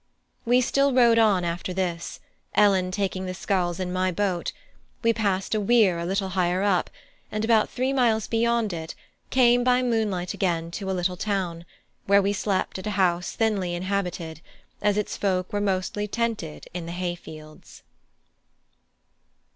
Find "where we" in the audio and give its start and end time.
12.07-12.33